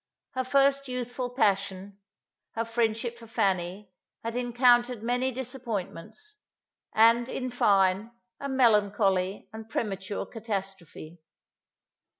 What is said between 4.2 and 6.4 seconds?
had encountered many disappointments,